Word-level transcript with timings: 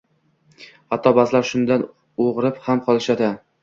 Hatto 0.95 1.13
baʼzilari 1.19 1.51
shundan 1.53 1.87
ogʻrib 2.29 2.63
ham 2.69 2.87
qolishadi 2.91 3.35